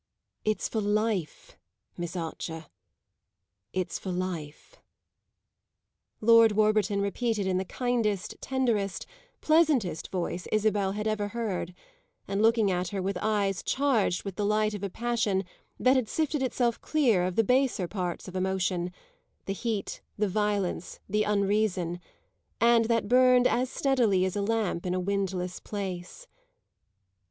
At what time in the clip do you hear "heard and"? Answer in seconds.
11.27-12.41